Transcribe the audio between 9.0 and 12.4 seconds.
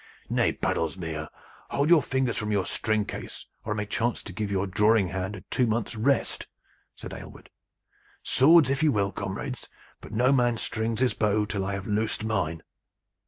comrades, but no man strings his bow till I have loosed